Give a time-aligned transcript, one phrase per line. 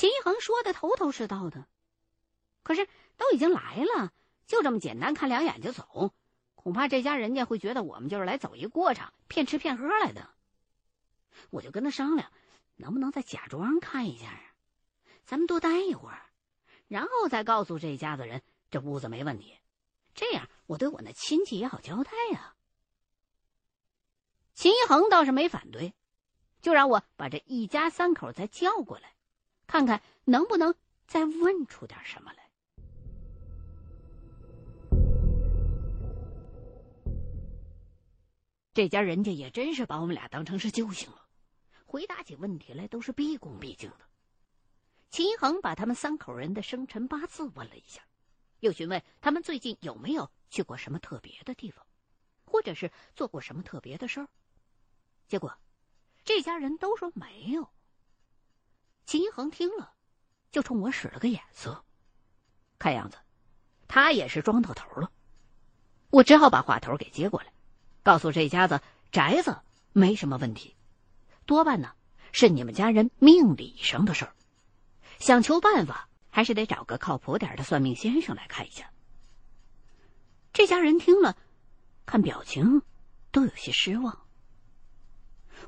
[0.00, 1.68] 秦一恒说的头头是道的，
[2.62, 4.14] 可是都已经来了，
[4.46, 6.14] 就这么简单看两眼就走，
[6.54, 10.30] 恐怕这家人家会觉得我们就是来走一过场，骗吃骗喝来的。
[11.50, 12.32] 我就跟他商量，
[12.76, 14.40] 能不能再假装看一下啊？
[15.26, 16.30] 咱们多待一会儿，
[16.88, 19.58] 然后再告诉这家子人这屋子没问题，
[20.14, 22.54] 这样我对我那亲戚也好交代呀。
[24.54, 25.92] 秦一恒倒是没反对，
[26.62, 29.12] 就让我把这一家三口再叫过来，
[29.70, 30.74] 看看能不能
[31.06, 32.50] 再问出点什么来。
[38.74, 41.24] 这家人家也真是把我们俩当成是救星了，
[41.86, 44.00] 回答起问题来都是毕恭毕敬的。
[45.08, 48.02] 秦一恒把他们三口人的生辰八字问了一下，
[48.58, 51.86] 又询问他们最近有没有去过什么特别的地方，
[52.44, 54.28] 或者是做过什么特别的事儿。
[55.28, 55.56] 结果，
[56.24, 57.70] 这家人都说没有。
[59.10, 59.92] 秦一恒听了，
[60.52, 61.84] 就冲我使了个眼色，
[62.78, 63.18] 看样子
[63.88, 65.10] 他也是装到头了。
[66.10, 67.52] 我只好把话头给接过来。
[68.04, 68.80] 告诉这家子
[69.10, 69.58] 宅子
[69.92, 70.76] 没什么问题，
[71.44, 71.92] 多半呢
[72.30, 74.32] 是你们家人命理上的事儿，
[75.18, 78.92] 想求办法还是得找个靠谱点的算命先生来看一下。
[80.52, 81.36] 这家人听了，
[82.06, 82.82] 看表情
[83.32, 84.24] 都有些失望。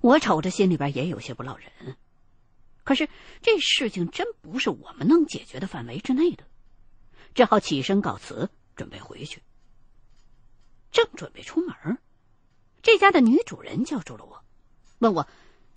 [0.00, 1.96] 我瞅着心里边也有些不落忍，
[2.84, 3.08] 可是
[3.40, 6.44] 这事情真不是我们能解决的范围之内的，
[7.34, 9.42] 只好起身告辞，准备回去。
[10.90, 11.98] 正准备出门。
[12.82, 14.44] 这家的女主人叫住了我，
[14.98, 15.28] 问我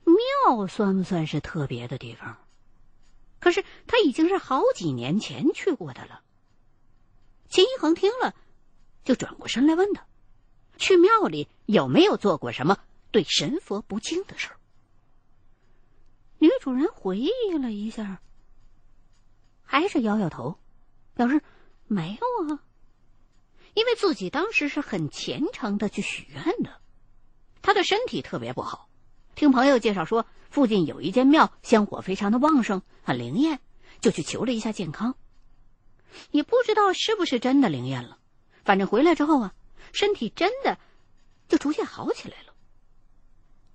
[0.03, 2.37] 庙算不算是特别的地方？
[3.39, 6.23] 可是他已经是好几年前去过的了。
[7.47, 8.35] 秦一恒听了，
[9.03, 10.07] 就转过身来问他，
[10.77, 12.79] 去庙里有没有做过什么
[13.11, 14.49] 对神佛不敬的事？
[16.39, 18.21] 女主人回忆了一下，
[19.63, 20.59] 还是摇摇头，
[21.13, 21.41] 表示
[21.87, 22.59] 没有啊，
[23.73, 26.81] 因为自己当时是很虔诚的去许愿的。
[27.61, 28.89] 他的身体特别不好，
[29.33, 33.59] 听朋友介绍说附近有一间庙，香火非常的旺盛，很灵验，
[34.01, 35.15] 就去求了一下健康。
[36.31, 38.19] 也不知道是不是真的灵验了，
[38.63, 39.55] 反正回来之后啊，
[39.93, 40.77] 身体真的
[41.47, 42.53] 就逐渐好起来了。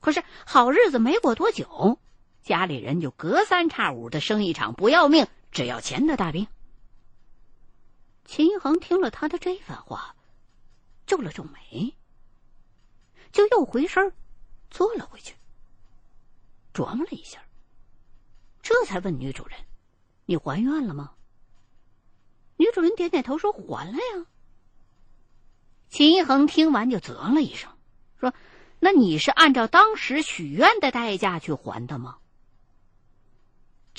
[0.00, 1.98] 可是好日子没过多久，
[2.42, 6.46] 家里人就隔三差五的生一场不要命只要钱的大病。
[8.24, 10.14] 秦一恒听了他的这番话，
[11.06, 11.94] 皱了皱眉。
[13.32, 14.12] 就又回身
[14.70, 15.34] 坐了回去，
[16.74, 17.40] 琢磨了一下，
[18.62, 19.56] 这才问女主人
[20.26, 21.12] ：“你还愿了吗？”
[22.56, 24.26] 女主人点点头说：“还了呀。”
[25.88, 27.70] 秦一恒听完就啧了一声，
[28.18, 28.34] 说
[28.80, 32.18] ：“那你是按照当时许愿的代价去还的吗？”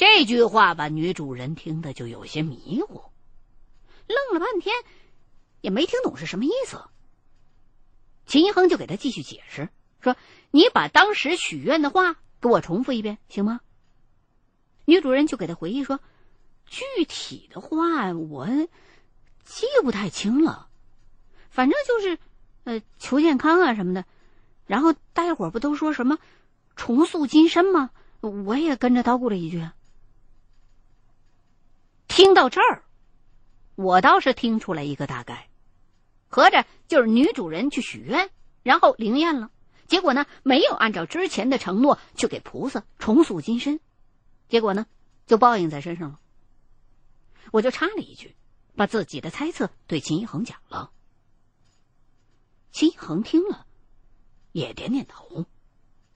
[0.01, 3.03] 这句话把女主人听的就有些迷糊，
[4.07, 4.73] 愣了半天，
[5.61, 6.81] 也没听懂是什么意思。
[8.25, 9.69] 秦一恒就给他继续解释
[9.99, 10.15] 说
[10.49, 13.61] ：“你把当时许愿的话给我重复一遍，行吗？”
[14.85, 15.99] 女主人就给他回忆说
[16.65, 18.47] ：“具体的话我
[19.43, 20.67] 记不太清了，
[21.51, 22.17] 反正就是
[22.63, 24.05] 呃求健康啊什么的。
[24.65, 26.17] 然后大家伙不都说什么
[26.75, 27.91] 重塑金身吗？
[28.21, 29.63] 我也跟着叨咕了一句。
[32.21, 32.83] 听到这儿，
[33.73, 35.49] 我倒是听出来一个大概。”
[36.29, 38.29] 合着就是女主人去许愿，
[38.61, 39.49] 然后灵验了，
[39.87, 43.79] 结果呢没有按照之前的承诺去给菩萨重塑金身，
[44.49, 44.85] 结果呢
[45.25, 46.19] 就报应在身上了。
[47.51, 48.35] 我就插了一句，
[48.75, 50.91] 把自己的猜测对秦一恒讲了。
[52.71, 53.65] 秦一恒听了，
[54.51, 55.47] 也点点头，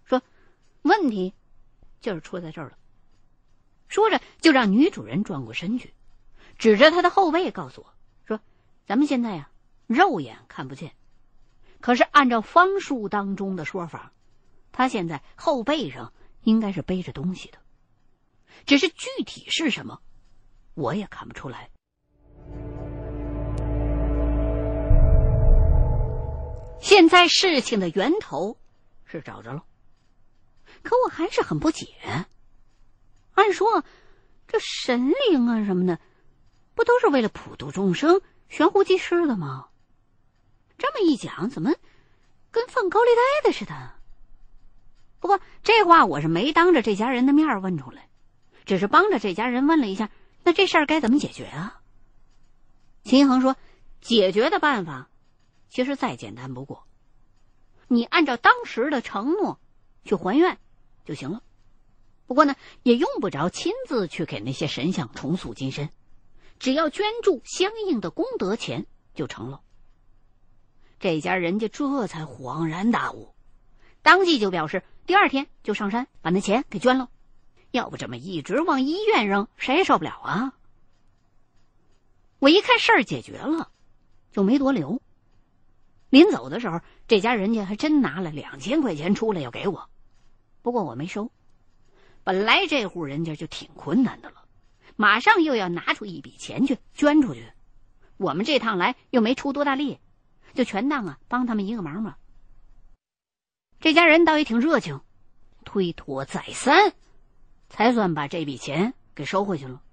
[0.03, 0.21] 说
[0.83, 1.33] ：“问题
[1.99, 2.77] 就是出在这儿了。”
[3.95, 5.94] 说着就让女主人转过身去，
[6.57, 7.94] 指着他的后背告诉我
[8.28, 8.41] 说
[8.85, 9.50] ：“咱们现在呀。”
[9.88, 10.94] 肉眼看不见，
[11.79, 14.11] 可是按照方术当中的说法，
[14.73, 16.11] 他现在后背上
[16.41, 17.57] 应该是背着东西的，
[18.66, 20.01] 只是具体是什么，
[20.74, 21.69] 我也看不出来。
[26.81, 28.57] 现在事情的源头
[29.06, 29.63] 是找着了，
[30.83, 31.88] 可我还是很不解。
[33.35, 33.83] 按说，
[34.47, 35.99] 这神灵啊什么的，
[36.73, 39.67] 不都是为了普度众生、悬壶济世的吗？
[40.77, 41.71] 这么一讲，怎么
[42.51, 43.93] 跟放高利贷的似的？
[45.19, 48.09] 不过这话我是没当着这家人的面问出来，
[48.65, 50.09] 只是帮着这家人问了一下，
[50.43, 51.81] 那这事儿该怎么解决啊？
[53.03, 53.55] 秦恒说
[54.01, 55.09] ：“解决的办法
[55.69, 56.87] 其实再简单不过，
[57.87, 59.59] 你按照当时的承诺
[60.03, 60.57] 去还愿
[61.05, 61.41] 就行了。
[62.27, 65.89] 不过呢，也用不着亲自去给那些神像重塑金身，
[66.60, 69.62] 只要捐助相应的功德钱就成了。
[71.00, 73.36] 这家人家这才恍然大悟，
[74.01, 77.10] 当即就表示第二天就上山把那钱给捐了。
[77.72, 80.54] 要不这么一直往医院扔，谁也受不了啊！
[82.39, 83.69] 我一看事儿解决了，
[84.31, 85.01] 就没多留。
[86.10, 89.89] 临走的时候，这家人家还真拿了两千块钱出来要给我，
[90.62, 91.30] 不过我没收。
[92.25, 94.45] 本来这户人家就挺困难的了，
[94.95, 97.54] 马上又要拿出一笔钱去捐出去，
[98.18, 100.00] 我们这趟来又没出多大力。
[100.56, 102.16] 就全当啊帮他们一个忙嘛。
[103.80, 105.01] 这家人倒也挺热情，
[105.66, 106.94] 推脱再三，
[107.69, 109.83] 才算把这笔钱给收回去了。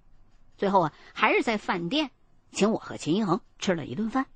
[0.56, 2.12] 最后啊，还是在饭店
[2.50, 4.26] 请我和秦一恒吃了一顿饭。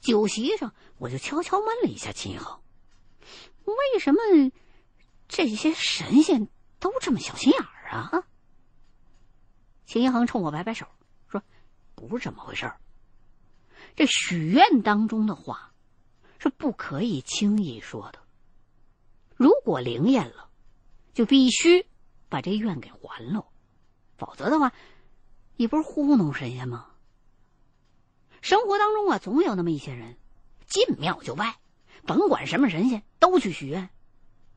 [0.00, 2.58] 酒席上，我就悄悄问了一下秦一恒
[3.64, 4.20] ：“为什么
[5.28, 8.24] 这些神仙都这么小心眼儿啊？”
[9.86, 10.86] 秦一恒冲我摆摆手，
[11.28, 11.42] 说
[11.94, 12.80] ：“不是这么回事儿。”
[13.94, 15.72] 这许愿当中的话，
[16.38, 18.18] 是不可以轻易说的。
[19.36, 20.50] 如果灵验了，
[21.14, 21.86] 就必须
[22.28, 23.46] 把这愿给还了，
[24.18, 24.72] 否则的话，
[25.56, 26.88] 你不是糊弄神仙吗？
[28.42, 30.18] 生活当中啊，总有那么一些人，
[30.66, 31.58] 进庙就拜，
[32.06, 33.88] 甭管什么神仙都去许愿。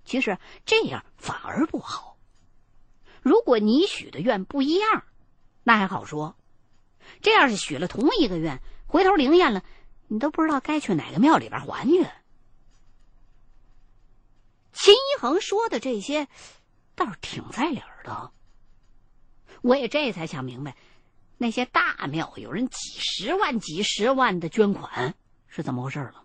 [0.06, 2.18] 其实这样反而不好。
[3.22, 5.04] 如果你许的愿不一样，
[5.64, 6.36] 那还好说。
[7.22, 9.64] 这要是许了同一个愿，回头灵验了，
[10.08, 12.06] 你都不知道该去哪个庙里边还去。
[14.72, 16.28] 秦一恒说的这些，
[16.96, 18.32] 倒是挺在理儿的。
[19.62, 20.78] 我也这才想明白，
[21.38, 25.14] 那些大庙有人几十万、几十万的捐款
[25.48, 26.24] 是怎么回事了。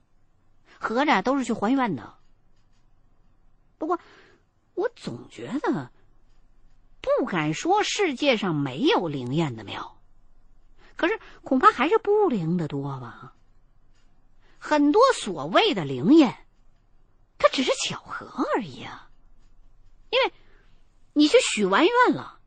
[0.78, 2.14] 合着都是去还愿的。
[3.84, 4.00] 不过，
[4.72, 5.90] 我总觉得
[7.02, 10.00] 不敢说世界上没有灵验的庙。
[10.96, 13.36] 可是恐怕还是不灵的多吧。
[14.58, 16.46] 很多所谓的灵验，
[17.36, 19.10] 它只是巧合而已啊。
[20.08, 20.32] 因为，
[21.12, 22.40] 你去许完愿了，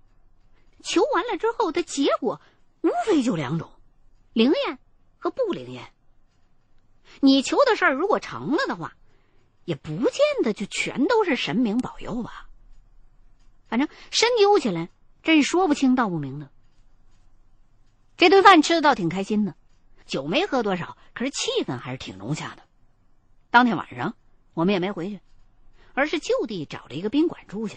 [0.81, 2.41] 求完了之后的结果，
[2.81, 3.69] 无非就两种：
[4.33, 4.79] 灵验
[5.19, 5.93] 和不灵验。
[7.19, 8.96] 你求的事儿如果成了的话，
[9.67, 12.47] 也不见得就全都是神明保佑吧。
[13.67, 14.87] 反正深究起来，
[15.23, 16.49] 真是说不清道不明的。
[18.15, 19.55] 这顿饭吃的倒挺开心的，
[20.05, 22.63] 酒没喝多少，可是气氛还是挺融洽的。
[23.49, 24.15] 当天晚上，
[24.53, 25.19] 我们也没回去，
[25.93, 27.75] 而是就地找了一个宾馆住下，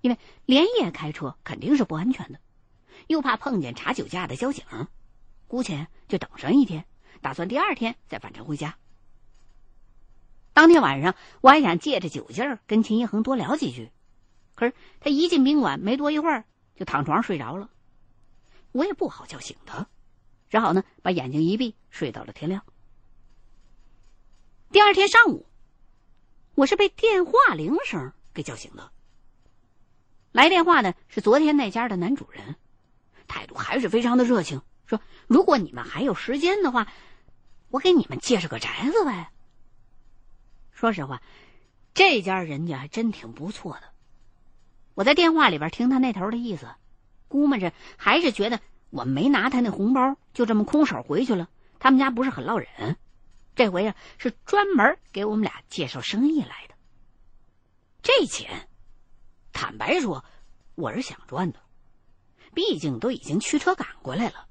[0.00, 0.16] 因为
[0.46, 2.40] 连夜开车肯定是不安全的，
[3.06, 4.64] 又怕碰见查酒驾的交警，
[5.46, 6.86] 姑且就等上一天，
[7.20, 8.78] 打算第二天再返程回家。
[10.52, 13.90] 当天晚上，我还想借着酒劲儿跟秦一恒多聊几句，
[14.54, 16.44] 可是他一进宾馆没多一会儿
[16.76, 17.70] 就躺床上睡着了。
[18.72, 19.86] 我也不好叫醒他，
[20.50, 22.62] 只好呢把眼睛一闭，睡到了天亮。
[24.70, 25.46] 第二天上午，
[26.54, 28.90] 我是被电话铃声给叫醒的。
[30.32, 32.56] 来电话的是昨天那家的男主人，
[33.26, 36.88] 态度还是非常的热情，说：“如果你们还有时间的话，
[37.68, 39.30] 我给你们介绍个宅子呗。”
[40.82, 41.22] 说实话，
[41.94, 43.82] 这家人家还真挺不错的。
[44.94, 46.66] 我在电话里边听他那头的意思。
[47.28, 48.58] 估摸着还是觉得
[48.90, 51.48] 我没拿他那红包，就这么空手回去了。
[51.78, 52.96] 他们家不是很落忍，
[53.54, 56.74] 这回啊是专门给我们俩介绍生意来的。
[58.02, 58.68] 这钱，
[59.52, 60.24] 坦白说，
[60.74, 61.60] 我是想赚的，
[62.54, 64.48] 毕竟都已经驱车赶过来了。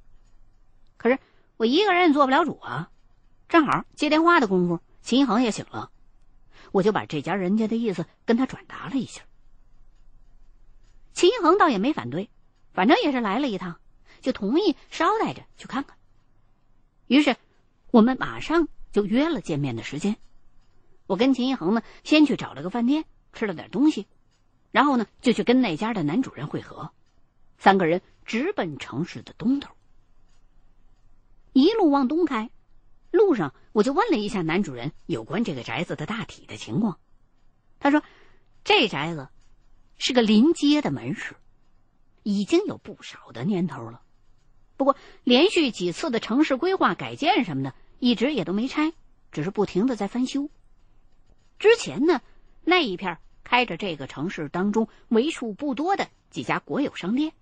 [0.96, 1.20] 可是
[1.58, 2.90] 我一个人也做不了主啊。
[3.50, 5.92] 正好接电话的功夫，秦一恒也醒了，
[6.72, 9.22] 我就把这家人家的意思跟他转达了一下。
[11.14, 12.30] 秦一恒倒也没反对。
[12.74, 13.82] 反正也是来了一趟，
[14.22, 15.98] 就同意捎带着去看看。
[17.08, 17.36] 于是，
[17.92, 20.16] 我们马上就约了见面的时间。
[21.06, 24.08] 我跟秦一恒呢，先去找了个饭店吃了点东西，
[24.72, 26.92] 然后呢，就去跟那家的男主人会合。
[27.58, 29.76] 三个人直奔城市的东头，
[31.52, 32.50] 一路往东开。
[33.12, 37.00] 路上，我就问了一下男主人有关这个宅子的大体的情况。
[37.80, 38.04] 他说，
[38.64, 39.30] 这宅子
[39.98, 41.36] 是个临街的门市。
[42.24, 44.04] 已经有不少的年头了，
[44.78, 48.94] 不过连续几次的城市规划改建什么的，一直也都没拆，
[49.32, 50.48] 只是不停的在翻修。
[51.58, 52.22] 之前呢，
[52.64, 57.34] 那一片开着这个城市当中为数不多的几家国有商店，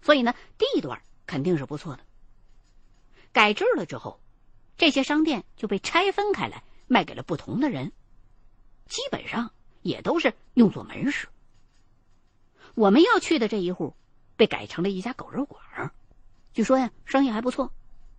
[0.00, 2.04] 所以呢，地段肯定是不错的。
[3.32, 4.19] 改制了之后，
[4.80, 7.92] 这些商店就被拆分开来，卖给了不同的人，
[8.86, 11.28] 基本上也都是用作门市。
[12.74, 13.94] 我们要去的这一户
[14.36, 15.92] 被改成了一家狗肉馆，
[16.54, 17.74] 据说呀生意还不错，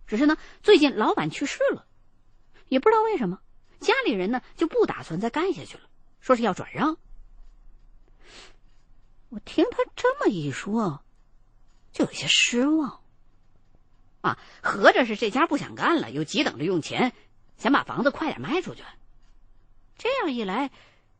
[0.06, 1.84] 只是呢最近老板去世了，
[2.68, 3.40] 也不知道为什么，
[3.80, 5.82] 家里人呢就不打算再干下去了，
[6.20, 6.96] 说是要转让。
[9.30, 11.04] 我听他这么一说，
[11.90, 13.01] 就有些失望。
[14.22, 17.12] 啊，合着是这家不想干了，又急等着用钱，
[17.58, 18.82] 想把房子快点卖出去。
[19.98, 20.70] 这样一来，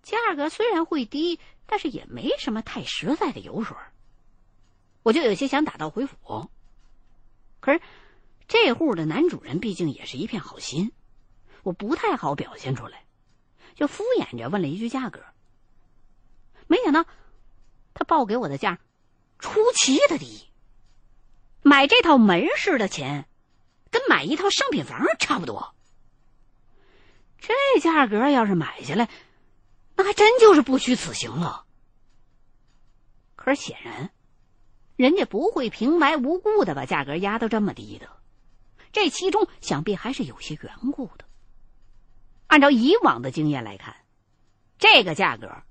[0.03, 3.77] 价格虽然会低，但是也没什么太实在的油水。
[5.03, 6.49] 我就有些想打道回府。
[7.59, 7.81] 可是
[8.47, 10.93] 这户的男主人毕竟也是一片好心，
[11.65, 13.05] 我不太好表现出来，
[13.75, 15.25] 就敷衍着问了一句价格。
[16.69, 17.05] 没想到
[17.95, 18.79] 他报给我的价
[19.41, 20.52] 出奇的低。
[21.63, 23.29] 买这套门市的钱，
[23.91, 25.75] 跟买一套商品房差不多。
[27.39, 29.09] 这价格要是买下来，
[29.95, 31.65] 那还真就是不虚此行了。
[33.37, 34.11] 可是显然，
[34.97, 38.09] 人家不会平白无故的把价格压到这么低的，
[38.93, 41.25] 这其中想必还是有些缘故的。
[42.49, 43.97] 按照以往的经验来看，
[44.79, 45.63] 这个价格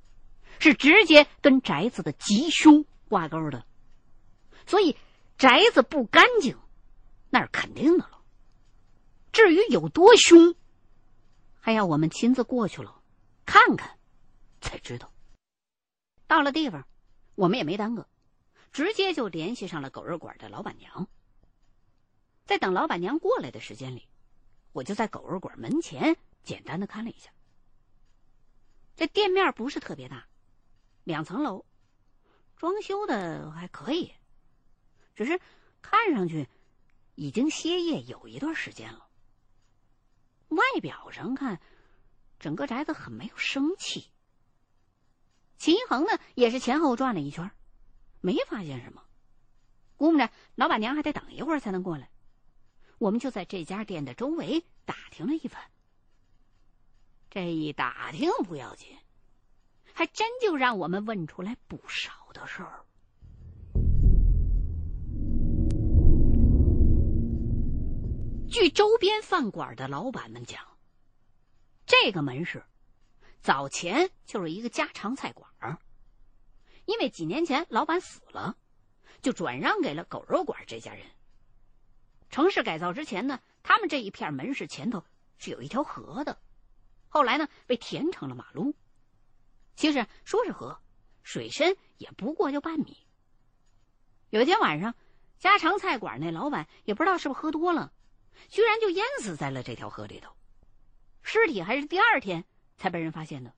[0.60, 3.66] 是直接跟宅子的吉凶挂钩的，
[4.66, 4.96] 所以。
[5.42, 6.56] 宅子不干净，
[7.32, 8.24] 那是肯定的了。
[9.32, 10.54] 至于有多凶，
[11.60, 13.02] 还要我们亲自过去了
[13.44, 13.98] 看看，
[14.62, 15.12] 才知道。
[16.28, 16.88] 到了地方，
[17.34, 18.08] 我们也没耽搁，
[18.72, 21.08] 直接就联系上了狗肉馆的老板娘。
[22.46, 24.08] 在等老板娘过来的时间里，
[24.74, 27.32] 我就在狗肉馆门前简单的看了一下。
[28.96, 30.28] 这店面不是特别大，
[31.04, 31.66] 两层楼，
[32.56, 34.14] 装修的还可以。
[35.16, 35.40] 只是
[35.82, 36.48] 看上去
[37.16, 39.08] 已经歇业有一段时间了。
[40.50, 41.62] 外表上看，
[42.40, 44.10] 整个宅子很没有生气。
[45.58, 47.52] 秦一恒呢，也是前后转了一圈，
[48.20, 49.04] 没发现什么。
[49.96, 52.10] 估摸着老板娘还得等一会儿才能过来。
[52.98, 55.62] 我们就在这家店的周围打听了一番。
[57.30, 58.98] 这一打听不要紧，
[59.94, 62.84] 还真就让我们问出来不少的事儿。
[68.52, 70.62] 据周边饭馆的老板们讲，
[71.86, 72.62] 这个门市
[73.40, 75.78] 早前就是一个家常菜馆儿，
[76.84, 78.58] 因为几年前老板死了，
[79.22, 81.06] 就转让给了狗肉馆这家人。
[82.30, 85.02] 城市改造之前呢，他们这一片门市前头
[85.38, 86.38] 是有一条河的，
[87.08, 88.76] 后来呢被填成了马路。
[89.78, 90.78] 其实说是河，
[91.24, 93.08] 水深也不过就半米。
[94.30, 94.94] 有一天晚上，
[95.40, 97.94] 家常菜馆那老板也不知道是不是喝多了。
[98.50, 100.32] 居然就淹死在了这条河里头，
[101.22, 102.44] 尸体还是第二天
[102.78, 103.54] 才被人发现的。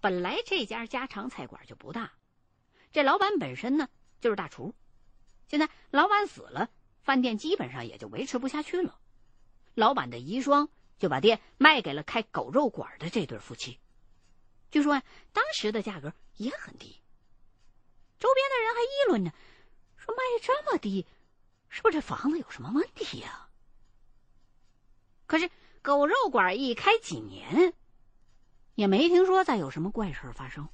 [0.00, 2.12] 本来这家家常菜馆就不大，
[2.92, 3.88] 这老板本身呢
[4.20, 4.74] 就是大厨，
[5.48, 6.70] 现在老板死了，
[7.02, 8.98] 饭店基本上也就维持不下去了。
[9.74, 13.78] 老板的遗孀就把店卖给了开狗肉馆的这对夫妻，
[14.70, 17.00] 据说啊当时的价格也很低。
[18.18, 19.32] 周边的人还议论呢，
[19.96, 21.06] 说卖这么低。
[21.72, 23.48] 是不是这房子有什么问题呀？
[25.26, 25.50] 可是
[25.80, 27.72] 狗肉馆一开几年，
[28.74, 30.68] 也没听说再有什么怪事发生，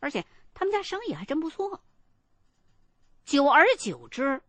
[0.00, 0.24] 而且
[0.54, 1.82] 他们家生意还真不错。
[3.26, 4.42] 久而久之，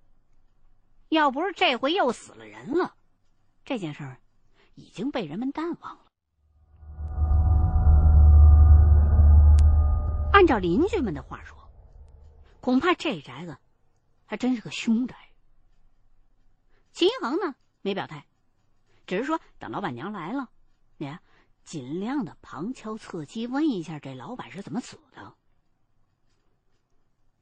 [1.10, 2.96] 要不是这回又死了人了，
[3.66, 4.18] 这件事儿
[4.75, 6.06] 已经被人们淡忘了。
[10.32, 11.58] 按照邻居们的话说，
[12.62, 13.58] 恐怕这宅子
[14.25, 15.28] 还真是个凶宅。
[17.00, 18.25] 秦一恒呢没表态，
[19.08, 20.50] 只是说等老板娘来了，
[20.98, 21.18] 你
[21.63, 25.34] 尽量的旁敲侧击问一下这老板是怎么死的。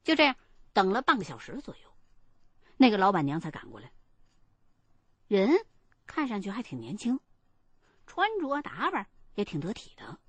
[0.04, 0.36] 就这样
[0.72, 1.92] 等了半个小时左右，
[2.76, 3.90] 那个老板娘才赶过来。
[5.26, 5.50] 人
[6.06, 7.18] 看上去还挺年轻，
[8.06, 10.20] 穿着打扮也挺得体的，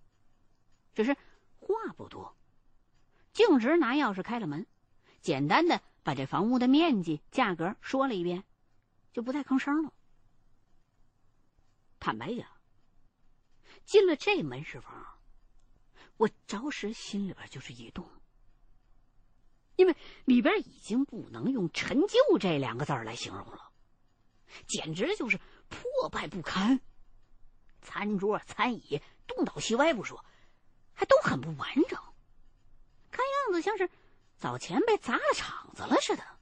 [0.95, 1.15] 只是
[1.59, 2.35] 话不多，
[3.31, 4.65] 径直拿钥匙开了门，
[5.21, 8.43] 简单的把这房屋的面积、价格说了一遍。
[9.19, 9.91] 就不再吭声了。
[11.99, 12.47] 坦白讲，
[13.83, 15.19] 进了这门市房，
[16.15, 18.09] 我着实心里边就是一动，
[19.75, 23.73] 因为里边已经不能用陈旧这两个字来形容了，
[24.65, 26.79] 简直就是破败不堪。
[27.81, 30.23] 餐桌、餐椅东倒西歪不说，
[30.93, 32.01] 还都很不完整，
[33.11, 33.89] 看样子像是
[34.37, 36.38] 早前被砸了场子了似的。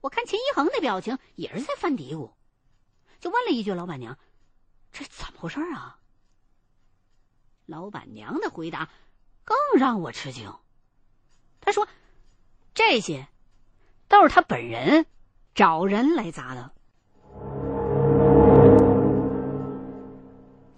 [0.00, 2.32] 我看秦一恒那表情也是在犯嘀咕，
[3.20, 4.18] 就问了一句：“老板娘，
[4.92, 5.98] 这怎么回事啊？”
[7.66, 8.88] 老板娘的回答
[9.44, 10.52] 更让我吃惊。
[11.60, 11.86] 他说
[12.72, 13.28] ：“这些
[14.08, 15.06] 都是他本人
[15.54, 16.72] 找人来砸的，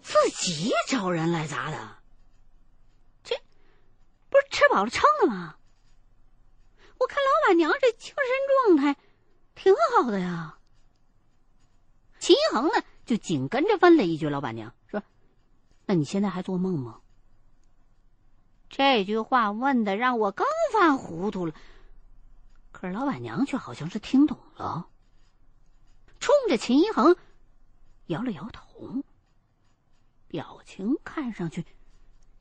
[0.03, 1.99] 自己找人来砸的。
[3.23, 3.37] 这
[4.29, 5.57] 不是吃饱了撑的吗？
[6.99, 9.01] 我看老板娘这精神状态
[9.55, 10.59] 挺好的呀。”
[12.19, 15.03] 秦一恒呢，就紧跟着问了一句：“老板娘说，
[15.87, 17.01] 那你现在还做梦吗？”
[18.71, 21.55] 这句话问的让我更犯糊涂了，
[22.71, 24.89] 可是老板娘却好像是听懂了，
[26.21, 27.17] 冲着秦一恒
[28.07, 29.03] 摇了摇头，
[30.29, 31.67] 表情看上去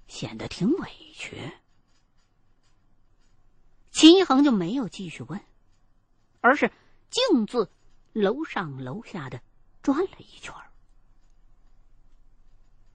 [0.07, 1.51] 显得挺委屈。
[3.91, 5.41] 秦一恒就没有继续问，
[6.39, 6.71] 而是
[7.11, 7.69] 径自
[8.13, 9.39] 楼上楼下的
[9.83, 10.51] 转了一圈。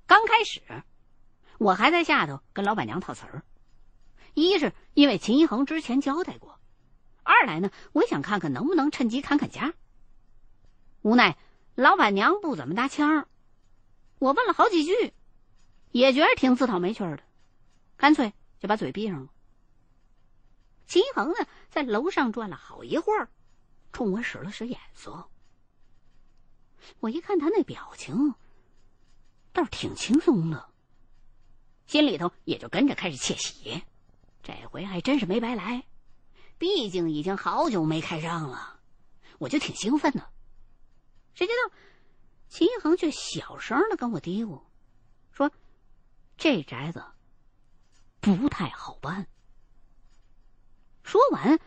[0.06, 0.60] 刚开始。
[1.58, 3.42] 我还在下头跟老板娘套词儿，
[4.34, 6.60] 一是因为秦一恒之前交代过，
[7.22, 9.72] 二来呢，我想看看能不能趁机砍砍价。
[11.00, 11.38] 无奈
[11.74, 13.26] 老板娘不怎么搭腔，
[14.18, 15.14] 我问了好几句，
[15.92, 17.22] 也觉得挺自讨没趣的，
[17.96, 19.30] 干脆就把嘴闭上了。
[20.86, 23.30] 秦一恒呢，在楼上转了好一会儿，
[23.96, 25.26] 冲我使了使眼色。
[27.00, 28.34] 我一看他那表情，
[29.54, 30.68] 倒是挺轻松的。
[31.86, 33.82] 心里头也就跟着开始窃喜，
[34.42, 35.86] 这回还真是没白来，
[36.58, 38.78] 毕竟已经好久没开张了，
[39.38, 40.30] 我就挺兴奋的。
[41.32, 41.74] 谁知道
[42.48, 44.60] 秦一恒却小声的跟我嘀咕，
[45.32, 45.50] 说
[46.36, 47.02] ：“这宅子
[48.20, 49.26] 不太好办。”
[51.02, 51.58] 说完，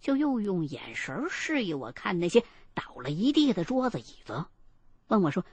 [0.00, 4.46] 就又用眼神示意我看那些倒了一地的桌子椅子，
[5.08, 5.44] 问我说：“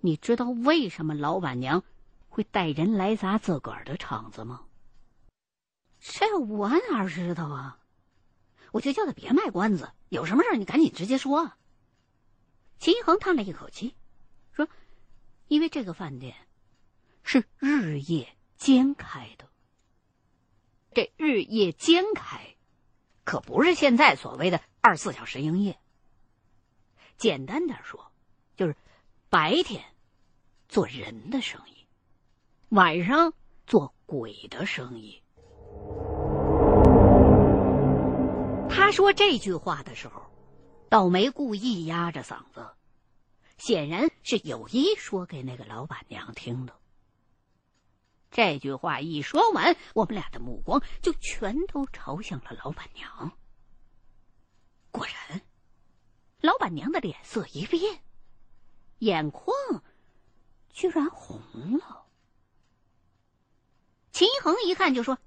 [0.00, 1.82] 你知道为什么老板娘？”
[2.28, 4.66] 会带人来砸自个儿的场子吗？
[6.00, 7.78] 这我哪知道啊！
[8.72, 11.52] 我就叫他别卖关子，有什么事你赶紧直接说。
[12.78, 13.94] 秦一恒叹了一口气，
[14.52, 14.68] 说
[15.48, 16.36] ：“因为这个饭店
[17.22, 19.48] 是日夜兼开的。
[20.92, 22.45] 这日夜兼开，
[23.26, 25.76] 可不是现在所谓的二十四小时营业。
[27.18, 28.12] 简单点说，
[28.56, 28.76] 就是
[29.28, 29.84] 白天
[30.68, 31.86] 做人的生意。”
[32.70, 33.32] 晚上
[33.66, 35.22] 做鬼的生意。
[38.68, 40.22] 他说这句话的时候，
[40.88, 42.70] 倒没故意压着嗓子，
[43.58, 46.74] 显然是有意说给那个老板娘听的。
[48.30, 53.32] 这句话一说完，我们俩的目光就全都朝向了老板娘。
[54.90, 55.40] 果然，
[56.40, 58.02] 老板娘的脸色一变，
[58.98, 59.54] 眼眶
[60.70, 61.40] 居然红
[61.78, 62.06] 了。
[64.12, 65.18] 秦恒一看就说：“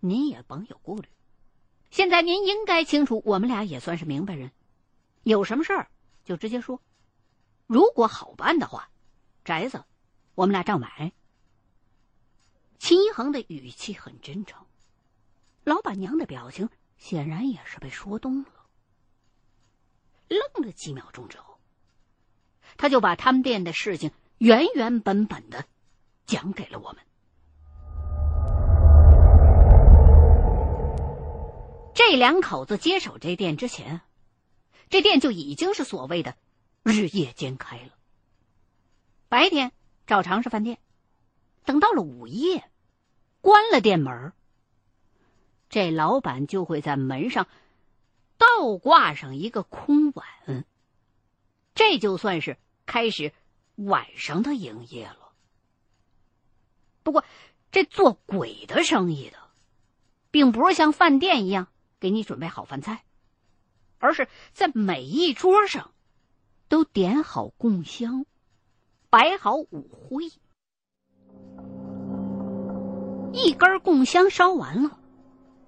[0.00, 1.08] 您也甭有顾虑，
[1.90, 4.50] 现在您应该清楚，我们俩也算是明白人，
[5.22, 5.90] 有什么事儿
[6.24, 6.80] 就直接说。
[7.66, 8.90] 如果好办的话，
[9.44, 9.84] 宅子
[10.34, 11.12] 我们俩照买。”
[12.80, 14.64] 秦一恒的语气很真诚，
[15.64, 18.48] 老板娘的表情显然也是被说动了。
[20.28, 21.58] 愣了几秒钟之后，
[22.78, 25.66] 他就把他们店的事情原原本本的
[26.24, 27.02] 讲给了我们。
[31.94, 34.00] 这两口子接手这店之前，
[34.88, 36.34] 这店就已经是所谓的
[36.82, 37.92] 日夜兼开了。
[39.28, 39.70] 白天
[40.06, 40.78] 照常是饭店，
[41.66, 42.69] 等到了午夜，
[43.40, 44.32] 关了店门，
[45.68, 47.46] 这老板就会在门上
[48.36, 50.64] 倒挂上一个空碗，
[51.74, 53.32] 这就算是开始
[53.76, 55.32] 晚上的营业了。
[57.02, 57.24] 不过，
[57.70, 59.38] 这做鬼的生意的，
[60.30, 61.68] 并不是像饭店一样。
[61.98, 63.04] 给你准备好饭菜，
[63.98, 65.92] 而是在每一桌上
[66.66, 68.24] 都点好供香，
[69.10, 70.30] 摆好舞会。
[73.32, 74.98] 一根供香烧完了，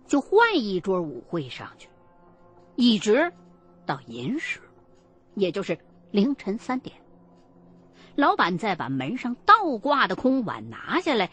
[0.06, 1.88] 就换一桌舞会上去，
[2.76, 3.32] 一直
[3.86, 4.60] 到寅时，
[5.34, 5.78] 也就是
[6.10, 6.96] 凌晨三点。
[8.14, 11.30] 老板再把门上倒挂的空碗拿下来，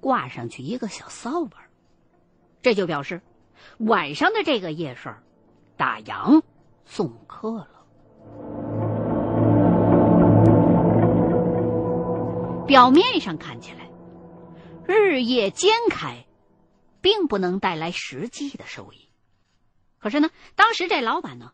[0.00, 1.58] 挂上去一个小扫把，
[2.62, 3.20] 这就表示。
[3.78, 5.12] 晚上的这个夜市，
[5.76, 6.42] 打烊
[6.84, 7.68] 送客了。
[12.64, 13.87] 表面上看起来，
[14.94, 16.26] 日夜兼开，
[17.02, 19.10] 并不能带来实际的收益。
[19.98, 21.52] 可是呢，当时这老板呢，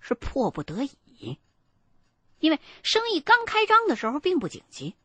[0.00, 1.38] 是迫不得已，
[2.38, 4.96] 因为生意刚开张的时候并不景气，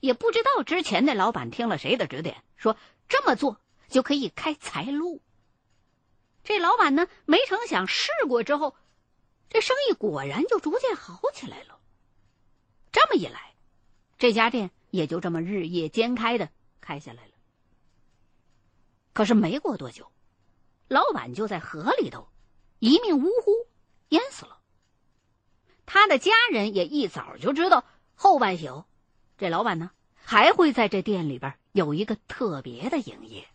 [0.00, 5.20] 也不知道之前那老板听了谁的指点，说这么做就可以开财路。
[6.44, 8.74] 这老板呢，没成想试过之后，
[9.50, 11.78] 这生意果然就逐渐好起来了。
[12.90, 13.54] 这么一来，
[14.16, 16.50] 这家店也就这么日夜兼开的
[16.88, 17.32] 开下来了。
[19.12, 20.10] 可是没过多久，
[20.88, 22.28] 老板就在河里头
[22.78, 23.52] 一命呜呼，
[24.08, 24.58] 淹死了。
[25.84, 28.86] 他的家人也一早就知道后半宿，
[29.36, 33.46] 这老板呢还会在这店里边有一个特别的营业，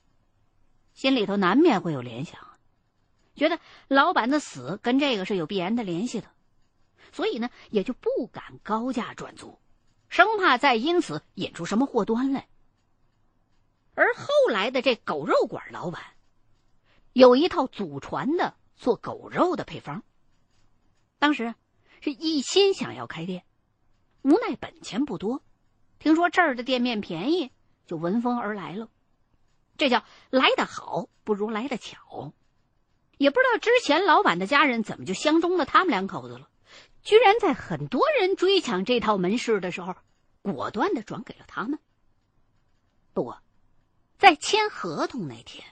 [0.94, 2.40] 心里头难免会有联想，
[3.34, 6.28] 觉得老板的死跟这个是有必然的联系的，
[7.12, 9.58] 所以呢也就不敢高价转租，
[10.08, 12.48] 生怕再因此引出什么祸端来。
[13.96, 16.02] 而后来的这狗肉馆老板，
[17.14, 20.04] 有一套祖传的做狗肉的配方，
[21.20, 21.56] 当时。
[22.06, 23.46] 是一心想要开店，
[24.24, 25.42] 无奈本钱不多，
[26.00, 27.50] 听说这儿的店面便宜，
[27.86, 28.90] 就闻风而来了。
[29.78, 32.34] 这叫来得好不如来得巧，
[33.18, 36.50] 也不知道之前老板的家人怎么就相中了他们两口子了，
[37.04, 39.96] 居然在很多人追抢这套门市的时候，
[40.42, 41.80] 果断的转给了他们。
[43.14, 43.42] 不过，
[44.24, 45.68] 在签合同那天，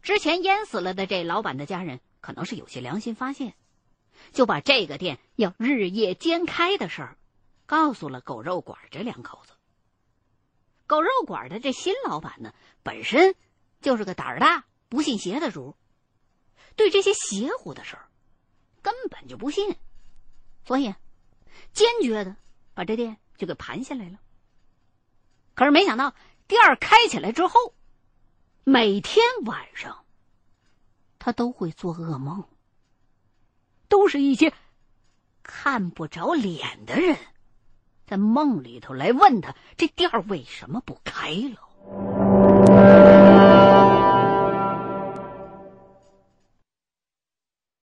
[0.00, 3.54] 之前淹死了的这老板的家人可能是有些良心发现。
[4.32, 7.18] 就把这个店要日夜兼开的事儿，
[7.66, 9.52] 告诉了狗肉馆这两口子。
[10.86, 13.34] 狗肉馆的这新老板呢，本身
[13.82, 15.76] 就是个胆儿大、不信邪的主，
[16.76, 18.08] 对这些邪乎的事儿
[18.80, 19.76] 根本就不信，
[20.64, 20.94] 所以
[21.74, 22.36] 坚决的
[22.72, 24.18] 把这店就给盘下来了。
[25.52, 26.14] 可是没想到
[26.50, 27.74] 店儿开起来之后，
[28.64, 30.04] 每天晚上
[31.20, 32.42] 他都会做噩梦。
[33.86, 34.52] 都是一些
[35.44, 37.16] 看不着脸的人，
[38.04, 41.69] 在梦里头来问他这店为什么不开了。